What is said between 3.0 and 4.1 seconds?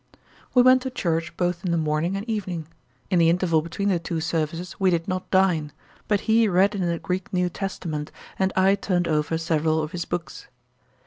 In the interval between the